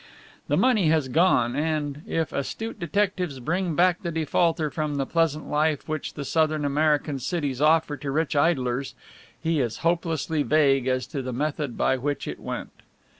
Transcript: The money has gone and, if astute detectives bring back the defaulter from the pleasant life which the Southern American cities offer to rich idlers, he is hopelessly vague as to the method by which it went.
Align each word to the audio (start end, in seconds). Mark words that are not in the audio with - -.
The 0.47 0.57
money 0.57 0.87
has 0.87 1.09
gone 1.09 1.55
and, 1.55 2.01
if 2.07 2.33
astute 2.33 2.79
detectives 2.79 3.39
bring 3.39 3.75
back 3.75 4.01
the 4.01 4.11
defaulter 4.11 4.71
from 4.71 4.95
the 4.95 5.05
pleasant 5.05 5.47
life 5.47 5.87
which 5.87 6.15
the 6.15 6.25
Southern 6.25 6.65
American 6.65 7.19
cities 7.19 7.61
offer 7.61 7.95
to 7.97 8.09
rich 8.09 8.35
idlers, 8.35 8.95
he 9.39 9.59
is 9.59 9.77
hopelessly 9.85 10.41
vague 10.41 10.87
as 10.87 11.05
to 11.05 11.21
the 11.21 11.31
method 11.33 11.77
by 11.77 11.97
which 11.97 12.27
it 12.27 12.39
went. 12.39 12.71